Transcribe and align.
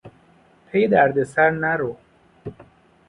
پی 0.69 0.81
دردسر 0.93 1.49
نرو! 1.63 1.91